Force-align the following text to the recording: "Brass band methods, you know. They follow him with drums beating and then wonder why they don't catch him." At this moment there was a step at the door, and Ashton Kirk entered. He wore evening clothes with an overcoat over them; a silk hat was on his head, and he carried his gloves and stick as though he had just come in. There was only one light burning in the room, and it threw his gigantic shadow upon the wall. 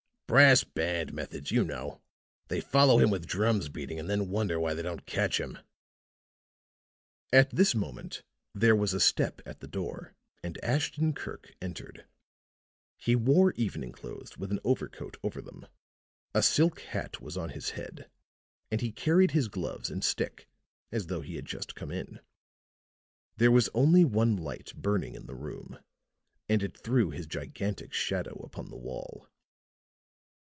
"Brass 0.31 0.63
band 0.63 1.11
methods, 1.11 1.51
you 1.51 1.65
know. 1.65 2.01
They 2.47 2.61
follow 2.61 2.99
him 2.99 3.09
with 3.09 3.25
drums 3.27 3.67
beating 3.67 3.99
and 3.99 4.09
then 4.09 4.29
wonder 4.29 4.57
why 4.61 4.73
they 4.73 4.81
don't 4.81 5.05
catch 5.05 5.41
him." 5.41 5.57
At 7.33 7.49
this 7.49 7.75
moment 7.75 8.23
there 8.53 8.73
was 8.73 8.93
a 8.93 9.01
step 9.01 9.41
at 9.45 9.59
the 9.59 9.67
door, 9.67 10.13
and 10.41 10.57
Ashton 10.63 11.11
Kirk 11.11 11.53
entered. 11.61 12.05
He 12.97 13.13
wore 13.13 13.51
evening 13.57 13.91
clothes 13.91 14.37
with 14.37 14.53
an 14.53 14.61
overcoat 14.63 15.17
over 15.21 15.41
them; 15.41 15.67
a 16.33 16.41
silk 16.41 16.79
hat 16.79 17.19
was 17.19 17.35
on 17.35 17.49
his 17.49 17.71
head, 17.71 18.09
and 18.71 18.79
he 18.79 18.93
carried 18.93 19.31
his 19.31 19.49
gloves 19.49 19.89
and 19.91 20.01
stick 20.01 20.47
as 20.93 21.07
though 21.07 21.19
he 21.19 21.35
had 21.35 21.45
just 21.45 21.75
come 21.75 21.91
in. 21.91 22.21
There 23.35 23.51
was 23.51 23.67
only 23.73 24.05
one 24.05 24.37
light 24.37 24.71
burning 24.77 25.13
in 25.15 25.25
the 25.25 25.35
room, 25.35 25.79
and 26.47 26.63
it 26.63 26.77
threw 26.77 27.09
his 27.11 27.27
gigantic 27.27 27.91
shadow 27.91 28.35
upon 28.41 28.69
the 28.69 28.77
wall. 28.77 29.27